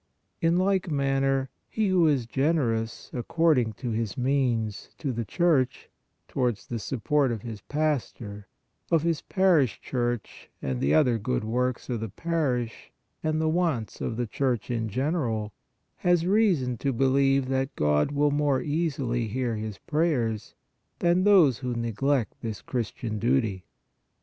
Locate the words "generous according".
2.25-3.73